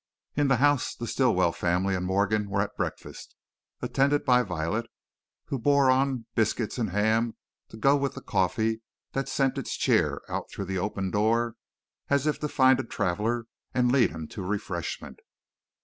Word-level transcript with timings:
In 0.35 0.47
the 0.47 0.55
house 0.55 0.95
the 0.95 1.05
Stilwell 1.05 1.51
family 1.51 1.93
and 1.93 2.07
Morgan 2.07 2.49
were 2.49 2.61
at 2.63 2.75
breakfast, 2.75 3.35
attended 3.83 4.25
by 4.25 4.41
Violet, 4.41 4.87
who 5.45 5.59
bore 5.59 5.91
on 5.91 6.25
biscuits 6.33 6.79
and 6.79 6.89
ham 6.89 7.35
to 7.69 7.77
go 7.77 7.95
with 7.95 8.15
the 8.15 8.21
coffee 8.21 8.81
that 9.11 9.29
sent 9.29 9.59
its 9.59 9.77
cheer 9.77 10.23
out 10.27 10.49
through 10.49 10.65
the 10.65 10.79
open 10.79 11.11
door 11.11 11.53
as 12.09 12.25
if 12.25 12.39
to 12.39 12.47
find 12.47 12.79
a 12.79 12.83
traveler 12.83 13.45
and 13.75 13.91
lead 13.91 14.09
him 14.09 14.27
to 14.29 14.41
refreshment. 14.41 15.19